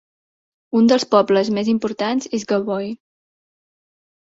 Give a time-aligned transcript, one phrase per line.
[0.79, 2.91] Un dels pobles més importants és Gavoi.